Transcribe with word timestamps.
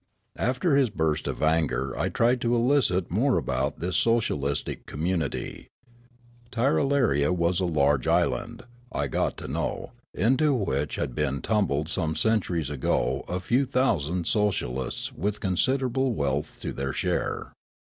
After 0.39 0.75
his 0.75 0.89
burst 0.89 1.27
of 1.27 1.43
anger 1.43 1.95
I 1.95 2.09
tried 2.09 2.41
to 2.41 2.55
elicit 2.55 3.11
more 3.11 3.37
about 3.37 3.81
this 3.81 3.97
socialistic 3.97 4.87
community. 4.87 5.67
Tirralaria 6.51 7.31
was 7.31 7.59
a 7.59 7.65
large 7.65 8.07
island, 8.07 8.63
I 8.91 9.05
got 9.05 9.37
to 9.37 9.47
know, 9.47 9.91
into 10.15 10.55
which 10.55 10.95
had 10.95 11.13
been 11.13 11.39
tumbled 11.43 11.87
some 11.87 12.15
centuries 12.15 12.71
ago 12.71 13.23
a 13.27 13.39
few 13.39 13.63
thousand 13.63 14.25
socialists 14.25 15.13
with 15.13 15.39
con 15.39 15.55
siderable 15.55 16.13
wealth 16.13 16.57
to 16.61 16.73
their 16.73 16.93
share. 16.93 17.51